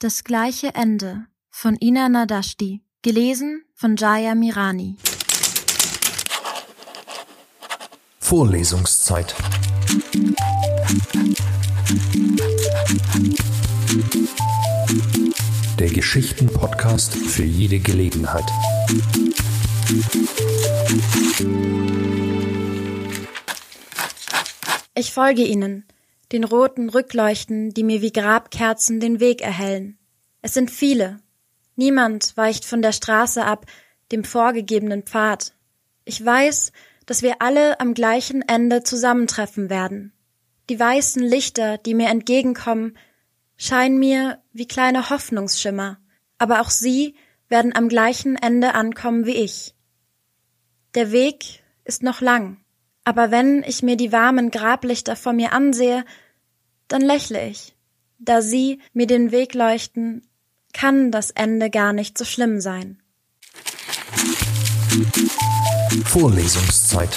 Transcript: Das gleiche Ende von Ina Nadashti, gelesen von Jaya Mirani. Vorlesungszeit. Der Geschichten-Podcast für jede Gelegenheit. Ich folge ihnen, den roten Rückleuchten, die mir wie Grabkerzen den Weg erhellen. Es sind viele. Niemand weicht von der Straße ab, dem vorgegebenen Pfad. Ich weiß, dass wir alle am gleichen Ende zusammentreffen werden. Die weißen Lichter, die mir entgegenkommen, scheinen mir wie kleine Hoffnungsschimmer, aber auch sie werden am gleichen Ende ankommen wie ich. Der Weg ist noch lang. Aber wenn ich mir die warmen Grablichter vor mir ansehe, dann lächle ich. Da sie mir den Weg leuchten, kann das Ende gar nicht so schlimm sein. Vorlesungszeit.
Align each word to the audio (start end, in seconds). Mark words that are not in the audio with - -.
Das 0.00 0.22
gleiche 0.22 0.76
Ende 0.76 1.26
von 1.50 1.74
Ina 1.74 2.08
Nadashti, 2.08 2.84
gelesen 3.02 3.64
von 3.74 3.96
Jaya 3.96 4.36
Mirani. 4.36 4.94
Vorlesungszeit. 8.20 9.34
Der 15.80 15.88
Geschichten-Podcast 15.88 17.16
für 17.16 17.42
jede 17.42 17.80
Gelegenheit. 17.80 18.46
Ich 24.94 25.12
folge 25.12 25.42
ihnen, 25.42 25.88
den 26.32 26.44
roten 26.44 26.88
Rückleuchten, 26.88 27.72
die 27.72 27.84
mir 27.84 28.02
wie 28.02 28.12
Grabkerzen 28.12 29.00
den 29.00 29.20
Weg 29.20 29.40
erhellen. 29.40 29.98
Es 30.42 30.54
sind 30.54 30.70
viele. 30.70 31.18
Niemand 31.76 32.36
weicht 32.36 32.64
von 32.64 32.82
der 32.82 32.92
Straße 32.92 33.44
ab, 33.44 33.66
dem 34.12 34.24
vorgegebenen 34.24 35.02
Pfad. 35.02 35.52
Ich 36.04 36.24
weiß, 36.24 36.72
dass 37.06 37.22
wir 37.22 37.40
alle 37.40 37.80
am 37.80 37.94
gleichen 37.94 38.42
Ende 38.42 38.82
zusammentreffen 38.82 39.70
werden. 39.70 40.12
Die 40.68 40.78
weißen 40.78 41.22
Lichter, 41.22 41.78
die 41.78 41.94
mir 41.94 42.08
entgegenkommen, 42.08 42.98
scheinen 43.56 43.98
mir 43.98 44.42
wie 44.52 44.68
kleine 44.68 45.08
Hoffnungsschimmer, 45.10 45.98
aber 46.36 46.60
auch 46.60 46.70
sie 46.70 47.14
werden 47.48 47.74
am 47.74 47.88
gleichen 47.88 48.36
Ende 48.36 48.74
ankommen 48.74 49.24
wie 49.24 49.36
ich. 49.36 49.74
Der 50.94 51.10
Weg 51.12 51.62
ist 51.84 52.02
noch 52.02 52.20
lang. 52.20 52.58
Aber 53.04 53.30
wenn 53.30 53.62
ich 53.62 53.82
mir 53.82 53.96
die 53.96 54.12
warmen 54.12 54.50
Grablichter 54.50 55.16
vor 55.16 55.32
mir 55.32 55.52
ansehe, 55.52 56.04
dann 56.88 57.02
lächle 57.02 57.48
ich. 57.48 57.74
Da 58.18 58.42
sie 58.42 58.80
mir 58.92 59.06
den 59.06 59.30
Weg 59.30 59.54
leuchten, 59.54 60.26
kann 60.72 61.10
das 61.10 61.30
Ende 61.30 61.70
gar 61.70 61.92
nicht 61.92 62.18
so 62.18 62.24
schlimm 62.24 62.60
sein. 62.60 62.98
Vorlesungszeit. 66.04 67.10